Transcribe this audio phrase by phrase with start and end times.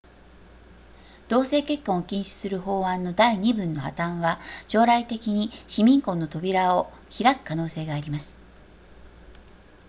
[1.29, 8.35] 同性結婚を禁止する法案の第二文の破綻は将来的に市民婚の扉を開く可能性があります